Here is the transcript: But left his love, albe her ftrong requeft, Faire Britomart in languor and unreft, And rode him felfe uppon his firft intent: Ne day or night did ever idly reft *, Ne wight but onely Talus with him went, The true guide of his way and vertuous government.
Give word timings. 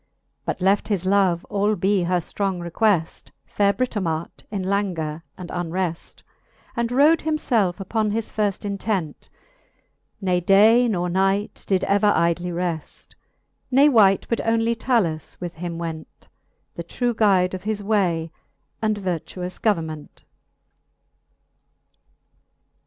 But 0.45 0.61
left 0.61 0.87
his 0.87 1.05
love, 1.05 1.45
albe 1.47 2.07
her 2.07 2.17
ftrong 2.17 2.59
requeft, 2.67 3.29
Faire 3.45 3.71
Britomart 3.71 4.41
in 4.49 4.63
languor 4.63 5.23
and 5.37 5.49
unreft, 5.51 6.23
And 6.75 6.91
rode 6.91 7.21
him 7.21 7.37
felfe 7.37 7.75
uppon 7.77 8.11
his 8.11 8.27
firft 8.27 8.65
intent: 8.65 9.29
Ne 10.19 10.39
day 10.41 10.91
or 10.91 11.07
night 11.07 11.65
did 11.67 11.83
ever 11.83 12.11
idly 12.15 12.51
reft 12.51 13.15
*, 13.45 13.69
Ne 13.77 13.89
wight 13.89 14.25
but 14.27 14.41
onely 14.43 14.73
Talus 14.73 15.39
with 15.39 15.53
him 15.53 15.77
went, 15.77 16.27
The 16.73 16.81
true 16.83 17.13
guide 17.13 17.53
of 17.53 17.61
his 17.61 17.83
way 17.83 18.31
and 18.81 18.97
vertuous 18.97 19.59
government. 19.59 20.23